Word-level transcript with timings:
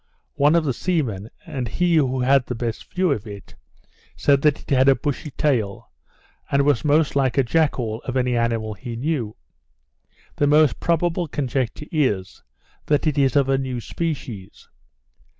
One 0.33 0.55
of 0.55 0.63
the 0.63 0.73
seamen, 0.73 1.29
and 1.45 1.67
he 1.67 1.97
who 1.97 2.21
had 2.21 2.47
the 2.47 2.55
best 2.55 2.91
view 2.91 3.11
of 3.11 3.27
it, 3.27 3.53
said 4.15 4.43
it 4.47 4.67
had 4.67 4.89
a 4.89 4.95
bushy 4.95 5.29
tail, 5.29 5.91
and 6.49 6.63
was 6.63 6.81
the 6.81 6.87
most 6.87 7.15
like 7.15 7.37
a 7.37 7.43
jackall 7.43 8.01
of 8.05 8.17
any 8.17 8.35
animal 8.35 8.73
he 8.73 8.95
knew. 8.95 9.35
The 10.37 10.47
most 10.47 10.79
probable 10.79 11.27
conjecture 11.27 11.85
is, 11.91 12.41
that 12.87 13.05
it 13.05 13.19
is 13.19 13.35
of 13.35 13.47
a 13.47 13.59
new 13.59 13.79
species. 13.79 14.69